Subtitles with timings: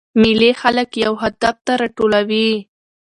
[0.21, 2.49] مېلې خلک یو هدف ته راټولوي.